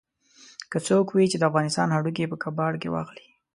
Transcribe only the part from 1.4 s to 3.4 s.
افغانستان هډوکي په کباړ کې واخلي.